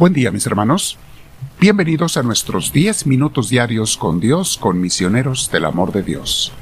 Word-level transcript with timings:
Buen 0.00 0.14
día 0.14 0.30
mis 0.30 0.46
hermanos. 0.46 0.96
Bienvenidos 1.60 2.16
a 2.16 2.22
nuestros 2.22 2.72
10 2.72 3.06
minutos 3.06 3.50
diarios 3.50 3.98
con 3.98 4.18
Dios, 4.18 4.56
con 4.56 4.80
misioneros 4.80 5.50
del 5.50 5.66
amor 5.66 5.92
de 5.92 6.02
Dios. 6.02 6.52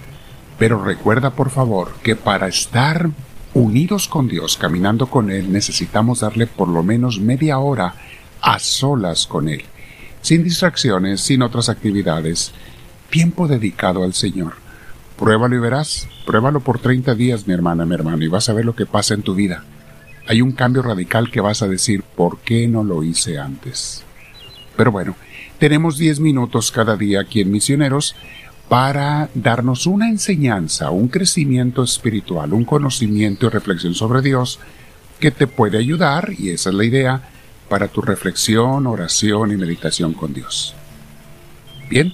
Pero 0.59 0.82
recuerda 0.82 1.30
por 1.30 1.50
favor 1.50 1.95
que 2.02 2.16
para 2.16 2.48
estar 2.48 3.10
unidos 3.54 4.09
con 4.09 4.27
Dios, 4.27 4.56
caminando 4.56 5.06
con 5.06 5.30
Él, 5.30 5.52
necesitamos 5.52 6.19
darle 6.19 6.48
por 6.48 6.66
lo 6.66 6.82
menos 6.82 7.20
media 7.20 7.59
hora 7.59 7.95
a 8.41 8.59
solas 8.59 9.28
con 9.28 9.48
Él, 9.48 9.62
sin 10.20 10.42
distracciones, 10.42 11.20
sin 11.20 11.42
otras 11.42 11.69
actividades, 11.69 12.52
tiempo 13.09 13.46
dedicado 13.46 14.02
al 14.02 14.14
Señor. 14.14 14.67
Pruébalo 15.18 15.56
y 15.56 15.58
verás, 15.58 16.08
pruébalo 16.24 16.60
por 16.60 16.78
30 16.78 17.14
días 17.14 17.46
mi 17.46 17.54
hermana, 17.54 17.84
mi 17.84 17.95
hermano, 17.95 18.22
y 18.22 18.28
vas 18.28 18.48
a 18.48 18.52
ver 18.52 18.64
lo 18.64 18.74
que 18.74 18.86
pasa 18.86 19.14
en 19.14 19.22
tu 19.22 19.34
vida 19.34 19.64
hay 20.28 20.42
un 20.42 20.52
cambio 20.52 20.82
radical 20.82 21.30
que 21.30 21.40
vas 21.40 21.62
a 21.62 21.68
decir, 21.68 22.02
¿por 22.02 22.38
qué 22.40 22.68
no 22.68 22.84
lo 22.84 23.02
hice 23.02 23.38
antes? 23.38 24.04
Pero 24.76 24.92
bueno, 24.92 25.16
tenemos 25.59 25.96
10 25.96 26.20
minutos 26.20 26.70
cada 26.70 26.96
día 26.96 27.20
aquí 27.20 27.40
en 27.40 27.50
Misioneros 27.50 28.14
para 28.68 29.30
darnos 29.34 29.86
una 29.86 30.10
enseñanza, 30.10 30.90
un 30.90 31.09
crecimiento 31.09 31.82
espiritual, 31.82 32.52
un 32.52 32.66
conocimiento 32.66 33.46
y 33.46 33.48
reflexión 33.48 33.95
sobre 33.95 34.20
Dios 34.20 34.60
que 35.18 35.30
te 35.30 35.46
puede 35.46 35.78
ayudar, 35.78 36.30
y 36.38 36.50
esa 36.50 36.68
es 36.68 36.74
la 36.76 36.84
idea, 36.84 37.23
para 37.70 37.88
tu 37.88 38.02
reflexión, 38.02 38.87
oración 38.87 39.50
y 39.50 39.56
meditación 39.56 40.12
con 40.12 40.34
Dios. 40.34 40.74
Bien, 41.88 42.12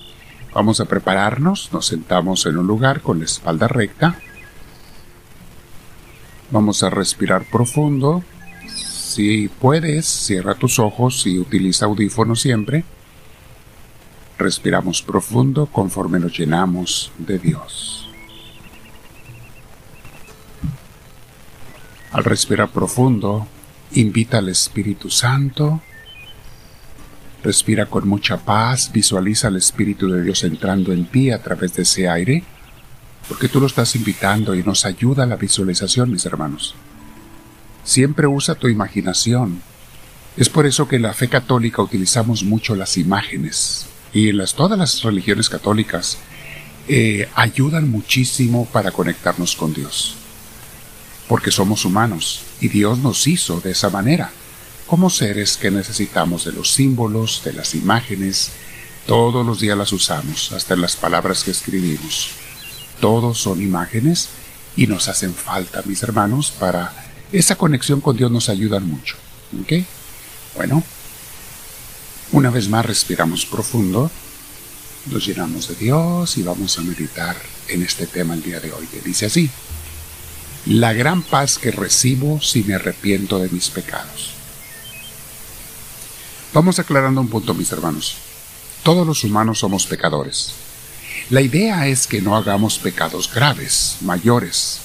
vamos 0.55 0.81
a 0.81 0.87
prepararnos, 0.87 1.71
nos 1.73 1.87
sentamos 1.87 2.47
en 2.47 2.57
un 2.57 2.67
lugar 2.67 3.01
con 3.03 3.19
la 3.19 3.25
espalda 3.25 3.69
recta, 3.69 4.19
Vamos 6.55 6.85
a 6.85 6.91
respirar 6.91 7.45
profundo. 7.51 8.23
Si 8.69 9.49
puedes, 9.49 10.07
cierra 10.07 10.55
tus 10.55 10.79
ojos 10.79 11.27
y 11.27 11.39
utiliza 11.39 11.87
audífonos 11.87 12.41
siempre. 12.41 12.85
Respiramos 14.39 15.03
profundo 15.03 15.67
conforme 15.67 16.21
nos 16.21 16.39
llenamos 16.39 17.11
de 17.19 17.41
Dios. 17.41 18.09
Al 22.13 22.23
respirar 22.23 22.69
profundo, 22.69 23.49
invita 23.93 24.39
al 24.39 24.49
Espíritu 24.49 25.11
Santo. 25.11 25.81
Respira 27.45 27.87
con 27.87 28.09
mucha 28.09 28.39
paz, 28.39 28.91
visualiza 28.93 29.47
al 29.49 29.57
Espíritu 29.57 30.09
de 30.09 30.23
Dios 30.23 30.43
entrando 30.43 30.93
en 30.93 31.05
ti 31.07 31.31
a 31.31 31.41
través 31.41 31.75
de 31.75 31.83
ese 31.83 32.09
aire 32.09 32.43
porque 33.29 33.49
tú 33.49 33.61
lo 33.61 33.67
estás 33.67 33.95
invitando 33.97 34.55
y 34.55 34.63
nos 34.63 34.85
ayuda 34.85 35.27
la 35.27 35.37
visualización, 35.37 36.11
mis 36.11 36.27
hermanos. 36.27 36.75
Siempre 37.83 38.27
usa 38.27 38.55
tu 38.55 38.69
imaginación. 38.69 39.63
Es 40.37 40.49
por 40.49 40.67
eso 40.67 40.89
que 40.89 40.97
en 40.97 41.03
la 41.03 41.15
fe 41.15 41.29
católica 41.29 41.83
utilizamos 41.83 42.43
mucho 42.43 42.75
las 42.75 42.97
imágenes 42.97 43.87
y 44.13 44.29
en 44.31 44.39
las, 44.39 44.55
todas 44.55 44.79
las 44.79 45.03
religiones 45.03 45.49
católicas 45.49 46.19
eh, 46.89 47.29
ayudan 47.35 47.91
muchísimo 47.91 48.67
para 48.67 48.91
conectarnos 48.91 49.55
con 49.57 49.73
Dios. 49.73 50.17
Porque 51.29 51.51
somos 51.51 51.85
humanos 51.85 52.43
y 52.61 52.69
Dios 52.69 52.99
nos 52.99 53.27
hizo 53.27 53.61
de 53.61 53.71
esa 53.71 53.91
manera, 53.91 54.31
como 54.87 55.11
seres 55.11 55.57
que 55.57 55.71
necesitamos 55.71 56.45
de 56.45 56.53
los 56.53 56.73
símbolos, 56.73 57.43
de 57.45 57.53
las 57.53 57.75
imágenes, 57.75 58.53
todos 59.07 59.45
los 59.45 59.61
días 59.61 59.77
las 59.77 59.93
usamos, 59.93 60.53
hasta 60.53 60.75
en 60.75 60.81
las 60.81 60.97
palabras 60.97 61.45
que 61.45 61.51
escribimos. 61.51 62.31
Todos 63.01 63.39
son 63.39 63.61
imágenes 63.63 64.29
y 64.77 64.87
nos 64.87 65.09
hacen 65.09 65.35
falta, 65.35 65.83
mis 65.85 66.03
hermanos, 66.03 66.51
para 66.51 66.93
esa 67.33 67.57
conexión 67.57 68.01
con 68.01 68.17
Dios 68.17 68.31
nos 68.31 68.49
ayudan 68.49 68.89
mucho. 68.89 69.17
¿Ok? 69.61 69.85
Bueno, 70.57 70.83
una 72.33 72.51
vez 72.51 72.69
más 72.69 72.87
respiramos 72.87 73.47
profundo, 73.47 74.11
nos 75.11 75.27
llenamos 75.27 75.69
de 75.69 75.75
Dios 75.75 76.37
y 76.39 76.43
vamos 76.43 76.79
a 76.79 76.83
meditar 76.83 77.37
en 77.69 77.83
este 77.83 78.07
tema 78.07 78.35
el 78.35 78.43
día 78.43 78.61
de 78.61 78.73
hoy, 78.73 78.87
que 78.87 79.01
dice 79.01 79.27
así, 79.27 79.51
la 80.67 80.93
gran 80.93 81.23
paz 81.23 81.59
que 81.59 81.71
recibo 81.71 82.41
si 82.41 82.65
me 82.65 82.75
arrepiento 82.75 83.39
de 83.39 83.51
mis 83.51 83.69
pecados. 83.69 84.35
Vamos 86.55 86.79
aclarando 86.79 87.21
un 87.21 87.27
punto, 87.27 87.53
mis 87.53 87.73
hermanos. 87.73 88.15
Todos 88.85 89.05
los 89.05 89.25
humanos 89.25 89.59
somos 89.59 89.89
pecadores. 89.89 90.53
La 91.29 91.41
idea 91.41 91.89
es 91.89 92.07
que 92.07 92.23
no 92.23 92.37
hagamos 92.37 92.79
pecados 92.79 93.29
graves, 93.35 93.97
mayores. 94.03 94.79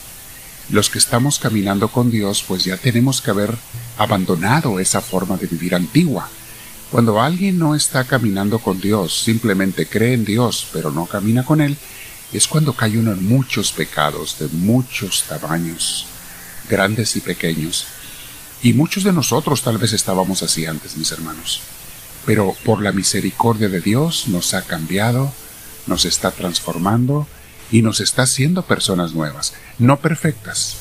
Los 0.72 0.90
que 0.90 0.98
estamos 0.98 1.38
caminando 1.38 1.90
con 1.90 2.10
Dios, 2.10 2.44
pues 2.48 2.64
ya 2.64 2.76
tenemos 2.76 3.22
que 3.22 3.30
haber 3.30 3.56
abandonado 4.00 4.80
esa 4.80 5.00
forma 5.00 5.38
de 5.38 5.46
vivir 5.46 5.76
antigua. 5.76 6.28
Cuando 6.90 7.22
alguien 7.22 7.60
no 7.60 7.76
está 7.76 8.04
caminando 8.04 8.58
con 8.58 8.82
Dios, 8.82 9.22
simplemente 9.22 9.86
cree 9.86 10.16
en 10.16 10.26
Dios, 10.26 10.68
pero 10.74 10.90
no 10.90 11.06
camina 11.06 11.46
con 11.46 11.62
Él, 11.62 11.78
es 12.34 12.48
cuando 12.48 12.74
cae 12.74 12.98
uno 12.98 13.12
en 13.12 13.30
muchos 13.30 13.72
pecados 13.74 14.40
de 14.40 14.48
muchos 14.48 15.26
tamaños, 15.30 16.08
grandes 16.68 17.16
y 17.16 17.22
pequeños. 17.22 17.86
Y 18.62 18.74
muchos 18.74 19.04
de 19.04 19.14
nosotros 19.14 19.62
tal 19.62 19.78
vez 19.78 19.94
estábamos 19.94 20.44
así 20.44 20.66
antes, 20.66 20.98
mis 20.98 21.12
hermanos. 21.12 21.62
Pero 22.26 22.56
por 22.66 22.82
la 22.82 22.92
misericordia 22.92 23.70
de 23.70 23.80
Dios 23.80 24.28
nos 24.28 24.54
ha 24.54 24.64
cambiado, 24.64 25.32
nos 25.88 26.06
está 26.06 26.32
transformando 26.32 27.28
y 27.72 27.82
nos 27.82 28.02
está 28.02 28.24
haciendo 28.24 28.64
personas 28.64 29.14
nuevas, 29.14 29.54
no 29.78 29.98
perfectas, 29.98 30.78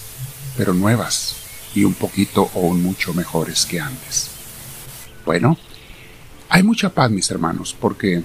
pero 0.57 0.75
nuevas 0.75 1.37
y 1.75 1.85
un 1.85 1.95
poquito 1.95 2.51
o 2.55 2.61
un 2.61 2.83
mucho 2.83 3.15
mejores 3.15 3.67
que 3.67 3.81
antes. 3.81 4.31
Bueno, 5.25 5.57
hay 6.49 6.63
mucha 6.63 6.91
paz, 6.91 7.11
mis 7.11 7.31
hermanos, 7.31 7.77
porque 7.79 8.25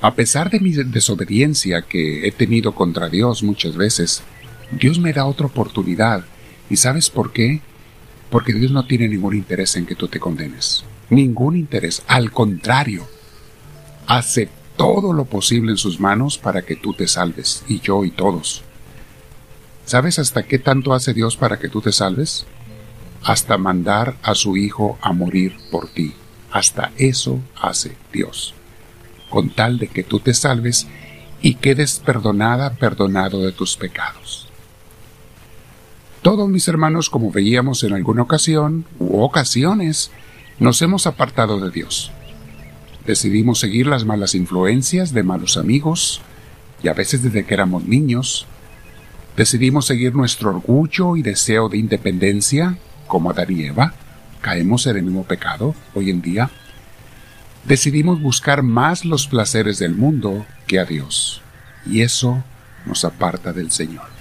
a 0.00 0.14
pesar 0.14 0.50
de 0.50 0.60
mi 0.60 0.72
desobediencia 0.72 1.82
que 1.82 2.28
he 2.28 2.32
tenido 2.32 2.74
contra 2.74 3.08
Dios 3.08 3.42
muchas 3.42 3.76
veces, 3.76 4.22
Dios 4.70 4.98
me 4.98 5.12
da 5.12 5.24
otra 5.24 5.46
oportunidad. 5.46 6.24
¿Y 6.68 6.76
sabes 6.76 7.10
por 7.10 7.32
qué? 7.32 7.62
Porque 8.30 8.52
Dios 8.52 8.72
no 8.72 8.86
tiene 8.86 9.08
ningún 9.08 9.34
interés 9.34 9.76
en 9.76 9.86
que 9.86 9.94
tú 9.94 10.08
te 10.08 10.20
condenes. 10.20 10.84
Ningún 11.10 11.56
interés. 11.56 12.02
Al 12.06 12.32
contrario, 12.32 13.06
hace 14.06 14.48
todo 14.76 15.12
lo 15.12 15.24
posible 15.24 15.72
en 15.72 15.78
sus 15.78 16.00
manos 16.00 16.38
para 16.38 16.62
que 16.62 16.76
tú 16.76 16.92
te 16.92 17.08
salves, 17.08 17.64
y 17.68 17.80
yo 17.80 18.04
y 18.04 18.10
todos. 18.10 18.62
¿Sabes 19.84 20.18
hasta 20.18 20.42
qué 20.42 20.58
tanto 20.58 20.94
hace 20.94 21.14
Dios 21.14 21.36
para 21.36 21.58
que 21.58 21.68
tú 21.68 21.80
te 21.80 21.92
salves? 21.92 22.46
Hasta 23.22 23.56
mandar 23.56 24.16
a 24.22 24.34
su 24.34 24.56
Hijo 24.56 24.98
a 25.00 25.12
morir 25.12 25.56
por 25.70 25.88
ti. 25.88 26.14
Hasta 26.50 26.92
eso 26.96 27.40
hace 27.60 27.96
Dios. 28.12 28.54
Con 29.30 29.50
tal 29.50 29.78
de 29.78 29.88
que 29.88 30.02
tú 30.02 30.20
te 30.20 30.34
salves 30.34 30.86
y 31.40 31.54
quedes 31.54 32.00
perdonada, 32.00 32.74
perdonado 32.74 33.42
de 33.42 33.52
tus 33.52 33.76
pecados. 33.76 34.45
Todos 36.26 36.48
mis 36.48 36.66
hermanos, 36.66 37.08
como 37.08 37.30
veíamos 37.30 37.84
en 37.84 37.92
alguna 37.92 38.22
ocasión 38.22 38.84
u 38.98 39.20
ocasiones, 39.20 40.10
nos 40.58 40.82
hemos 40.82 41.06
apartado 41.06 41.60
de 41.60 41.70
Dios. 41.70 42.10
Decidimos 43.06 43.60
seguir 43.60 43.86
las 43.86 44.04
malas 44.04 44.34
influencias 44.34 45.14
de 45.14 45.22
malos 45.22 45.56
amigos, 45.56 46.20
y 46.82 46.88
a 46.88 46.94
veces 46.94 47.22
desde 47.22 47.46
que 47.46 47.54
éramos 47.54 47.84
niños. 47.84 48.44
Decidimos 49.36 49.86
seguir 49.86 50.16
nuestro 50.16 50.50
orgullo 50.50 51.16
y 51.16 51.22
deseo 51.22 51.68
de 51.68 51.78
independencia, 51.78 52.76
como 53.06 53.30
Adán 53.30 53.52
y 53.52 53.62
Eva. 53.62 53.94
Caemos 54.40 54.88
en 54.88 54.96
el 54.96 55.04
mismo 55.04 55.22
pecado 55.22 55.76
hoy 55.94 56.10
en 56.10 56.22
día. 56.22 56.50
Decidimos 57.66 58.20
buscar 58.20 58.64
más 58.64 59.04
los 59.04 59.28
placeres 59.28 59.78
del 59.78 59.94
mundo 59.94 60.44
que 60.66 60.80
a 60.80 60.84
Dios, 60.84 61.40
y 61.88 62.00
eso 62.00 62.42
nos 62.84 63.04
aparta 63.04 63.52
del 63.52 63.70
Señor. 63.70 64.15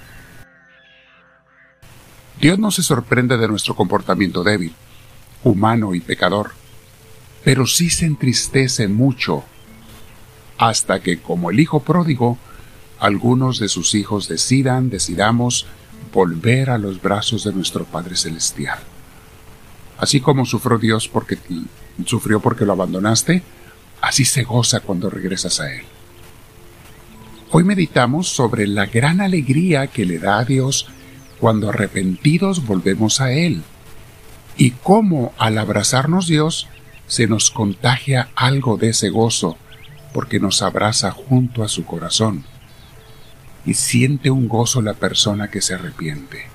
Dios 2.40 2.60
no 2.60 2.72
se 2.72 2.84
sorprende 2.84 3.38
de 3.38 3.48
nuestro 3.48 3.76
comportamiento 3.76 4.44
débil, 4.44 4.74
humano 5.44 5.96
y 5.96 6.02
pecador 6.02 6.52
pero 7.46 7.68
sí 7.68 7.92
se 7.92 8.08
entristece 8.08 8.88
mucho 8.88 9.44
hasta 10.58 11.00
que, 11.02 11.20
como 11.20 11.52
el 11.52 11.60
hijo 11.60 11.80
pródigo, 11.82 12.40
algunos 13.00 13.60
de 13.60 13.70
sus 13.70 13.94
hijos 13.94 14.28
decidan, 14.28 14.90
decidamos 14.90 15.68
volver 16.12 16.72
a 16.72 16.80
los 16.80 17.00
brazos 17.00 17.44
de 17.44 17.54
nuestro 17.54 17.86
Padre 17.86 18.16
Celestial. 18.16 18.80
Así 20.00 20.22
como 20.22 20.46
sufrió 20.46 20.80
Dios 20.80 21.08
porque 21.08 21.38
sufrió 22.06 22.40
porque 22.40 22.66
lo 22.66 22.74
abandonaste, 22.74 23.44
así 24.02 24.26
se 24.26 24.42
goza 24.42 24.80
cuando 24.80 25.12
regresas 25.12 25.60
a 25.60 25.72
Él. 25.72 25.84
Hoy 27.52 27.64
meditamos 27.64 28.28
sobre 28.28 28.66
la 28.66 28.88
gran 28.88 29.22
alegría 29.22 29.86
que 29.86 30.04
le 30.04 30.18
da 30.18 30.40
a 30.40 30.46
Dios 30.46 30.88
cuando 31.40 31.70
arrepentidos 31.70 32.66
volvemos 32.66 33.22
a 33.22 33.32
Él 33.32 33.64
y 34.58 34.72
cómo 34.72 35.34
al 35.38 35.58
abrazarnos 35.58 36.28
Dios 36.28 36.68
se 37.08 37.28
nos 37.28 37.52
contagia 37.52 38.30
algo 38.36 38.78
de 38.78 38.90
ese 38.90 39.10
gozo 39.10 39.58
porque 40.14 40.40
nos 40.40 40.62
abraza 40.62 41.12
junto 41.12 41.64
a 41.64 41.68
su 41.68 41.86
corazón 41.86 42.46
y 43.66 43.74
siente 43.74 44.30
un 44.30 44.48
gozo 44.48 44.82
la 44.82 44.94
persona 44.94 45.50
que 45.50 45.62
se 45.62 45.74
arrepiente. 45.74 46.48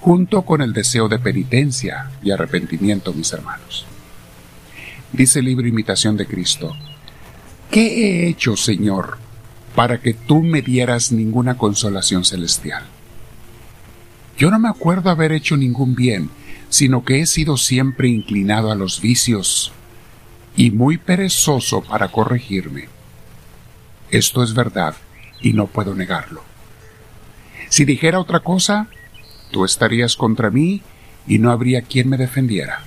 junto 0.00 0.42
con 0.42 0.62
el 0.62 0.72
deseo 0.72 1.08
de 1.08 1.18
penitencia 1.18 2.10
y 2.22 2.30
arrepentimiento, 2.30 3.12
mis 3.12 3.32
hermanos. 3.32 3.84
Dice 5.12 5.40
el 5.40 5.46
libro 5.46 5.66
Imitación 5.66 6.16
de 6.16 6.26
Cristo, 6.26 6.76
¿qué 7.70 7.86
he 7.86 8.28
hecho, 8.28 8.56
Señor, 8.56 9.18
para 9.74 9.98
que 10.00 10.14
tú 10.14 10.42
me 10.42 10.62
dieras 10.62 11.10
ninguna 11.12 11.58
consolación 11.58 12.24
celestial? 12.24 12.84
Yo 14.38 14.52
no 14.52 14.60
me 14.60 14.68
acuerdo 14.68 15.10
haber 15.10 15.32
hecho 15.32 15.56
ningún 15.56 15.96
bien, 15.96 16.30
sino 16.68 17.04
que 17.04 17.20
he 17.20 17.26
sido 17.26 17.56
siempre 17.56 18.08
inclinado 18.08 18.70
a 18.70 18.76
los 18.76 19.00
vicios 19.00 19.72
y 20.56 20.70
muy 20.70 20.96
perezoso 20.96 21.82
para 21.82 22.08
corregirme. 22.12 22.88
Esto 24.10 24.44
es 24.44 24.54
verdad 24.54 24.94
y 25.40 25.54
no 25.54 25.66
puedo 25.66 25.94
negarlo. 25.96 26.44
Si 27.68 27.84
dijera 27.84 28.20
otra 28.20 28.40
cosa, 28.40 28.86
tú 29.50 29.64
estarías 29.64 30.16
contra 30.16 30.50
mí 30.50 30.82
y 31.26 31.38
no 31.38 31.50
habría 31.50 31.82
quien 31.82 32.08
me 32.08 32.16
defendiera. 32.16 32.84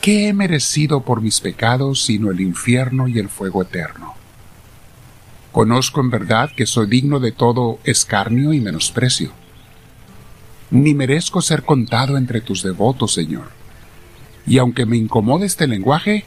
¿Qué 0.00 0.28
he 0.28 0.32
merecido 0.32 1.02
por 1.02 1.20
mis 1.20 1.40
pecados 1.40 2.02
sino 2.02 2.30
el 2.30 2.40
infierno 2.40 3.08
y 3.08 3.18
el 3.18 3.28
fuego 3.28 3.60
eterno? 3.60 4.14
Conozco 5.52 6.00
en 6.00 6.08
verdad 6.08 6.50
que 6.56 6.64
soy 6.64 6.86
digno 6.86 7.20
de 7.20 7.30
todo 7.30 7.78
escarnio 7.84 8.54
y 8.54 8.60
menosprecio. 8.60 9.41
Ni 10.72 10.94
merezco 10.94 11.42
ser 11.42 11.64
contado 11.64 12.16
entre 12.16 12.40
tus 12.40 12.62
devotos, 12.62 13.12
Señor. 13.12 13.50
Y 14.46 14.56
aunque 14.56 14.86
me 14.86 14.96
incomode 14.96 15.44
este 15.44 15.66
lenguaje, 15.66 16.24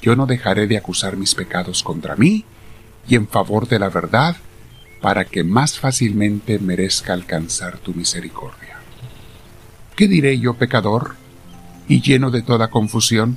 yo 0.00 0.14
no 0.14 0.26
dejaré 0.26 0.68
de 0.68 0.76
acusar 0.76 1.16
mis 1.16 1.34
pecados 1.34 1.82
contra 1.82 2.14
mí 2.14 2.44
y 3.08 3.16
en 3.16 3.26
favor 3.26 3.66
de 3.66 3.80
la 3.80 3.88
verdad 3.88 4.36
para 5.02 5.24
que 5.24 5.42
más 5.42 5.80
fácilmente 5.80 6.60
merezca 6.60 7.12
alcanzar 7.12 7.78
tu 7.78 7.92
misericordia. 7.92 8.78
¿Qué 9.96 10.06
diré 10.06 10.38
yo, 10.38 10.54
pecador, 10.54 11.16
y 11.88 12.00
lleno 12.00 12.30
de 12.30 12.42
toda 12.42 12.70
confusión? 12.70 13.36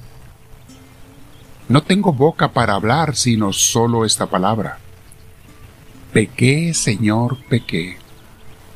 No 1.70 1.82
tengo 1.82 2.14
boca 2.14 2.52
para 2.52 2.76
hablar 2.76 3.16
sino 3.16 3.52
solo 3.52 4.06
esta 4.06 4.28
palabra. 4.28 4.78
Pequé, 6.14 6.76
Señor, 6.76 7.40
pequé. 7.46 7.98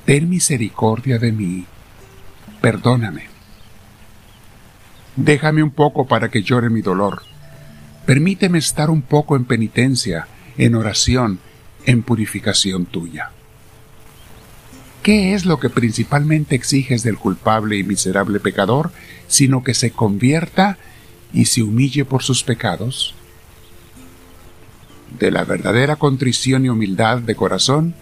Ten 0.05 0.27
misericordia 0.29 1.19
de 1.19 1.31
mí. 1.31 1.65
Perdóname. 2.65 3.25
Déjame 5.15 5.61
un 5.61 5.69
poco 5.69 6.07
para 6.07 6.31
que 6.31 6.41
llore 6.41 6.71
mi 6.71 6.81
dolor. 6.81 7.21
Permíteme 8.07 8.57
estar 8.57 8.89
un 8.89 9.03
poco 9.03 9.35
en 9.35 9.45
penitencia, 9.45 10.25
en 10.57 10.73
oración, 10.73 11.37
en 11.85 12.01
purificación 12.01 12.87
tuya. 12.87 13.29
¿Qué 15.03 15.35
es 15.35 15.45
lo 15.45 15.59
que 15.59 15.69
principalmente 15.69 16.55
exiges 16.55 17.03
del 17.03 17.19
culpable 17.19 17.77
y 17.77 17.83
miserable 17.83 18.39
pecador, 18.39 18.89
sino 19.27 19.63
que 19.63 19.75
se 19.75 19.91
convierta 19.91 20.79
y 21.33 21.45
se 21.45 21.61
humille 21.61 22.03
por 22.03 22.23
sus 22.23 22.43
pecados? 22.43 23.13
De 25.19 25.29
la 25.29 25.43
verdadera 25.43 25.97
contrición 25.97 26.65
y 26.65 26.69
humildad 26.69 27.19
de 27.19 27.35
corazón 27.35 27.93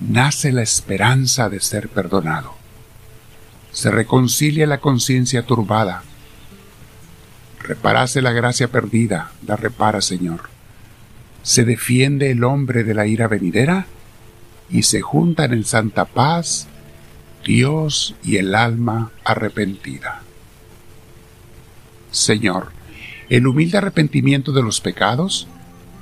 nace 0.00 0.50
la 0.50 0.62
esperanza 0.62 1.48
de 1.48 1.60
ser 1.60 1.88
perdonado. 1.88 2.59
Se 3.72 3.90
reconcilia 3.90 4.66
la 4.66 4.78
conciencia 4.78 5.42
turbada. 5.42 6.02
Reparase 7.62 8.22
la 8.22 8.32
gracia 8.32 8.68
perdida, 8.68 9.32
la 9.46 9.56
repara, 9.56 10.00
Señor 10.00 10.50
se 11.42 11.64
defiende 11.64 12.30
el 12.30 12.44
hombre 12.44 12.84
de 12.84 12.94
la 12.94 13.06
ira 13.06 13.28
venidera 13.28 13.86
y 14.68 14.82
se 14.82 15.00
juntan 15.00 15.52
en 15.52 15.64
santa 15.64 16.04
paz 16.04 16.68
Dios 17.44 18.14
y 18.22 18.36
el 18.36 18.54
alma 18.54 19.10
arrepentida. 19.24 20.22
Señor, 22.10 22.72
el 23.30 23.46
humilde 23.46 23.78
arrepentimiento 23.78 24.52
de 24.52 24.62
los 24.62 24.80
pecados 24.80 25.48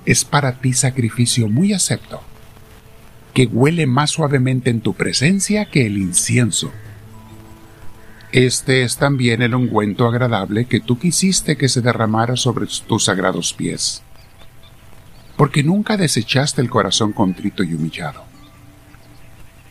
es 0.05 0.25
para 0.25 0.59
ti 0.59 0.73
sacrificio 0.73 1.49
muy 1.49 1.73
acepto, 1.73 2.23
que 3.35 3.47
huele 3.47 3.87
más 3.87 4.11
suavemente 4.11 4.71
en 4.71 4.81
tu 4.81 4.95
presencia 4.95 5.67
que 5.67 5.87
el 5.87 5.99
incienso. 5.99 6.73
Este 8.33 8.83
es 8.83 8.97
también 8.97 9.43
el 9.43 9.55
ungüento 9.55 10.07
agradable 10.07 10.67
que 10.67 10.81
tú 10.81 10.99
quisiste 10.99 11.57
que 11.57 11.69
se 11.69 11.81
derramara 11.81 12.37
sobre 12.37 12.67
tus 12.87 13.05
sagrados 13.05 13.55
pies 13.55 14.03
porque 15.39 15.63
nunca 15.63 15.97
desechaste 15.97 16.61
el 16.61 16.69
corazón 16.69 17.13
contrito 17.13 17.63
y 17.63 17.73
humillado. 17.73 18.25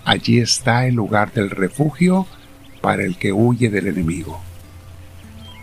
Allí 0.05 0.39
está 0.39 0.87
el 0.87 0.95
lugar 0.95 1.33
del 1.33 1.49
refugio 1.49 2.25
para 2.81 3.03
el 3.03 3.17
que 3.17 3.33
huye 3.33 3.69
del 3.69 3.87
enemigo. 3.87 4.39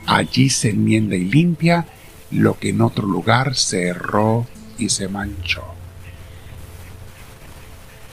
Allí 0.07 0.51
se 0.51 0.71
enmienda 0.71 1.17
y 1.17 1.25
limpia 1.25 1.87
lo 2.31 2.59
que 2.59 2.69
en 2.69 2.83
otro 2.83 3.07
lugar 3.07 3.55
se 3.55 3.87
erró 3.87 4.47
y 4.77 4.91
se 4.91 5.09
manchó. 5.09 5.65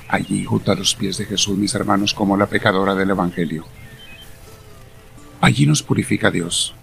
Allí, 0.08 0.46
junto 0.46 0.72
a 0.72 0.76
los 0.76 0.96
pies 0.96 1.18
de 1.18 1.26
Jesús, 1.26 1.58
mis 1.58 1.76
hermanos, 1.76 2.14
como 2.14 2.38
la 2.38 2.48
pecadora 2.48 2.96
del 2.96 3.10
Evangelio. 3.10 3.66
Allí 5.42 5.66
nos 5.66 5.82
purifica 5.82 6.30
Dios 6.30 6.76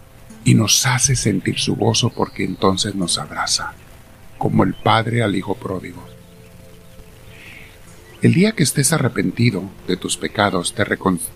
y 0.44 0.54
nos 0.54 0.84
hace 0.84 1.14
sentir 1.14 1.58
su 1.60 1.76
gozo 1.76 2.10
porque 2.10 2.44
entonces 2.44 2.96
nos 2.96 3.16
abraza 3.18 3.72
como 4.36 4.64
el 4.64 4.74
Padre 4.74 5.22
al 5.22 5.36
Hijo 5.36 5.54
pródigo. 5.54 6.04
El 8.20 8.34
día 8.34 8.50
que 8.50 8.64
estés 8.64 8.92
arrepentido 8.92 9.62
de 9.86 9.96
tus 9.96 10.16
pecados, 10.16 10.74
te, 10.74 10.82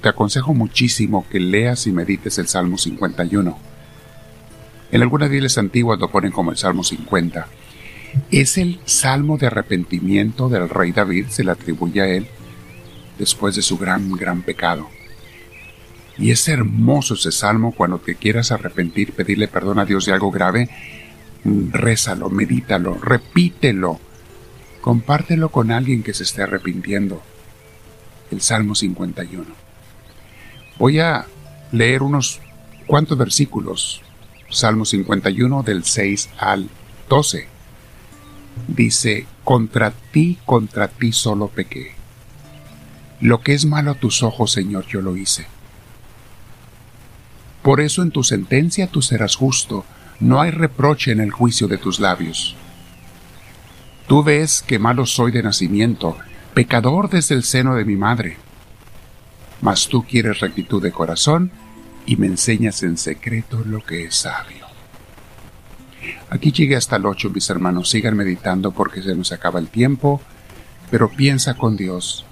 aconsejo 0.09 0.53
muchísimo 0.53 1.25
que 1.31 1.39
leas 1.39 1.87
y 1.87 1.93
medites 1.93 2.39
el 2.39 2.49
Salmo 2.49 2.77
51. 2.77 3.57
En 4.91 5.03
algunas 5.03 5.31
Biblias 5.31 5.59
antiguas 5.59 6.01
lo 6.01 6.11
ponen 6.11 6.33
como 6.33 6.51
el 6.51 6.57
Salmo 6.57 6.83
50. 6.83 7.47
Es 8.33 8.59
el 8.59 8.81
salmo 8.85 9.39
de 9.39 9.47
arrepentimiento 9.47 10.49
del 10.49 10.69
rey 10.69 10.91
David, 10.91 11.27
se 11.29 11.45
le 11.45 11.53
atribuye 11.53 12.01
a 12.01 12.09
él 12.09 12.27
después 13.17 13.55
de 13.55 13.63
su 13.63 13.79
gran, 13.79 14.11
gran 14.13 14.43
pecado. 14.43 14.89
Y 16.19 16.31
es 16.31 16.47
hermoso 16.49 17.14
ese 17.14 17.32
salmo 17.32 17.73
cuando 17.73 17.99
te 17.99 18.14
quieras 18.14 18.53
arrepentir, 18.53 19.12
pedirle 19.12 19.49
perdón 19.49 19.79
a 19.79 19.85
Dios 19.85 20.06
de 20.06 20.12
algo 20.12 20.31
grave 20.31 20.69
rézalo, 21.44 22.31
medítalo, 22.31 22.94
repítelo, 22.94 23.99
compártelo 24.81 25.50
con 25.50 25.70
alguien 25.70 26.03
que 26.03 26.14
se 26.14 26.23
esté 26.23 26.43
arrepintiendo. 26.43 27.23
El 28.31 28.40
Salmo 28.40 28.75
51. 28.75 29.45
Voy 30.78 31.00
a 31.00 31.26
leer 31.71 32.02
unos 32.02 32.40
cuantos 32.87 33.19
versículos. 33.19 34.02
Salmo 34.50 34.85
51 34.85 35.62
del 35.62 35.85
6 35.85 36.31
al 36.38 36.69
12. 37.09 37.47
Dice, 38.69 39.26
contra 39.45 39.90
ti, 39.90 40.38
contra 40.45 40.88
ti 40.88 41.12
solo 41.12 41.49
pequé. 41.49 41.92
Lo 43.21 43.40
que 43.40 43.54
es 43.54 43.64
malo 43.64 43.92
a 43.92 43.95
tus 43.95 44.23
ojos, 44.23 44.52
Señor, 44.52 44.87
yo 44.87 45.00
lo 45.00 45.16
hice. 45.16 45.47
Por 47.62 47.81
eso 47.81 48.02
en 48.02 48.11
tu 48.11 48.25
sentencia 48.25 48.88
tú 48.88 49.02
serás 49.02 49.37
justo, 49.37 49.85
no 50.21 50.40
hay 50.40 50.50
reproche 50.50 51.12
en 51.12 51.21
el 51.21 51.31
juicio 51.31 51.69
de 51.69 51.78
tus 51.78 52.00
labios. 52.00 52.57
Tú 54.07 54.23
ves 54.23 54.62
que 54.66 54.78
malo 54.78 55.07
soy 55.07 55.33
de 55.33 55.42
nacimiento, 55.42 56.16
pecador 56.54 57.09
desde 57.09 57.35
el 57.35 57.45
seno 57.45 57.75
de 57.75 57.85
mi 57.85 57.97
madre. 57.97 58.37
Mas 59.61 59.88
tú 59.88 60.02
quieres 60.02 60.40
rectitud 60.40 60.83
de 60.83 60.90
corazón 60.90 61.52
y 62.04 62.16
me 62.16 62.26
enseñas 62.26 62.83
en 62.83 62.97
secreto 62.97 63.62
lo 63.64 63.85
que 63.85 64.04
es 64.04 64.16
sabio. 64.16 64.66
Aquí 66.31 66.50
llegué 66.50 66.76
hasta 66.76 66.97
el 66.97 67.07
8, 67.07 67.31
mis 67.31 67.49
hermanos, 67.49 67.90
sigan 67.90 68.16
meditando 68.16 68.73
porque 68.73 69.02
se 69.02 69.14
nos 69.14 69.31
acaba 69.31 69.61
el 69.61 69.69
tiempo, 69.69 70.21
pero 70.90 71.09
piensa 71.09 71.54
con 71.54 71.76
Dios. 71.76 72.25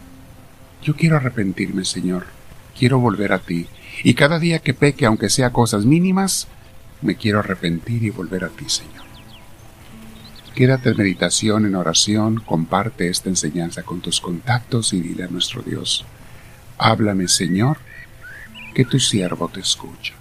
Yo 0.82 0.96
quiero 0.96 1.16
arrepentirme, 1.16 1.84
Señor, 1.84 2.26
quiero 2.76 2.98
volver 2.98 3.32
a 3.32 3.38
ti, 3.38 3.68
y 4.02 4.14
cada 4.14 4.38
día 4.38 4.60
que 4.60 4.74
peque, 4.74 5.06
aunque 5.06 5.30
sea 5.30 5.50
cosas 5.50 5.84
mínimas, 5.84 6.48
me 7.02 7.16
quiero 7.16 7.40
arrepentir 7.40 8.02
y 8.02 8.10
volver 8.10 8.44
a 8.44 8.48
ti, 8.48 8.68
Señor. 8.68 9.04
Quédate 10.54 10.90
en 10.90 10.96
meditación, 10.96 11.64
en 11.64 11.74
oración, 11.74 12.42
comparte 12.44 13.08
esta 13.08 13.28
enseñanza 13.28 13.82
con 13.82 14.00
tus 14.00 14.20
contactos 14.20 14.92
y 14.92 15.00
dile 15.00 15.24
a 15.24 15.28
nuestro 15.28 15.62
Dios, 15.62 16.04
háblame, 16.76 17.28
Señor, 17.28 17.78
que 18.74 18.84
tu 18.84 18.98
siervo 18.98 19.48
te 19.48 19.60
escucha. 19.60 20.19